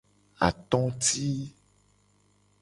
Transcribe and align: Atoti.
Atoti. 0.47 1.27